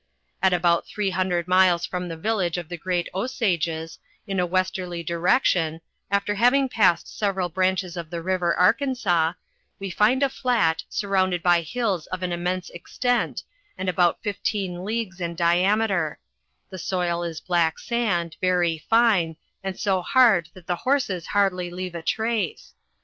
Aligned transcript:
At 0.41 0.51
about 0.51 0.87
300 0.87 1.47
miles 1.47 1.85
from 1.85 2.07
the 2.07 2.17
village 2.17 2.57
of 2.57 2.69
the 2.69 2.75
Great 2.79 3.07
Dsages, 3.13 3.99
in 4.25 4.39
a 4.39 4.47
westerly 4.47 5.03
di 5.03 5.13
rection, 5.13 5.79
after 6.09 6.33
having 6.33 6.67
passed 6.67 7.15
several 7.15 7.49
brandies 7.49 7.95
of 7.95 8.09
the 8.09 8.23
river 8.23 8.55
Arkansas, 8.55 9.33
we 9.77 9.91
find 9.91 10.23
a 10.23 10.29
flat 10.29 10.83
surrounded 10.89 11.43
by 11.43 11.61
hills 11.61 12.07
of 12.07 12.23
an 12.23 12.31
immense 12.31 12.71
extent, 12.71 13.43
and 13.77 13.87
about 13.89 14.23
15 14.23 14.83
leagues 14.83 15.21
in 15.21 15.35
diameter; 15.35 16.17
the 16.71 16.79
soil 16.79 17.21
is 17.21 17.39
black 17.39 17.75
Band, 17.87 18.37
very 18.41 18.79
fine, 18.89 19.35
and 19.63 19.79
so 19.79 20.01
hard 20.01 20.49
that 20.55 20.65
the 20.65 20.77
horses 20.77 21.27
hardly 21.27 21.69
leave 21.69 21.93
a 21.93 22.01
trace. 22.01 22.73